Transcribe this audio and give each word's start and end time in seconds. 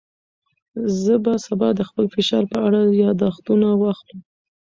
زه 1.01 1.13
به 1.23 1.33
سبا 1.45 1.69
د 1.75 1.81
خپل 1.89 2.05
فشار 2.15 2.43
په 2.51 2.57
اړه 2.67 2.79
یاداښتونه 3.03 3.67
واخلم. 3.81 4.19